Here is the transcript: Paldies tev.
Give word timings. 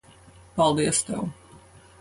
Paldies 0.55 1.03
tev. 1.11 1.25